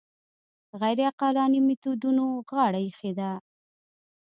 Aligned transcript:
غیر 0.81 0.99
عقلاني 1.11 1.59
میتودونو 1.67 2.25
غاړه 2.49 2.79
ایښې 2.85 3.11
ده 3.19 3.31